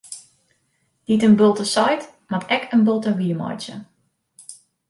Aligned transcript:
Dy't 1.07 1.25
in 1.27 1.35
bulte 1.39 1.65
seit, 1.73 2.03
moat 2.31 2.49
ek 2.57 2.63
in 2.75 2.85
bulte 2.87 3.11
wiermeitsje. 3.19 3.75